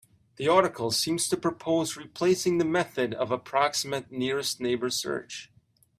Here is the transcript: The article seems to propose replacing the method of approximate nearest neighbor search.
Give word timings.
The 0.37 0.47
article 0.47 0.89
seems 0.89 1.29
to 1.29 1.37
propose 1.37 1.95
replacing 1.95 2.57
the 2.57 2.65
method 2.65 3.13
of 3.13 3.29
approximate 3.29 4.11
nearest 4.11 4.59
neighbor 4.59 4.89
search. 4.89 5.51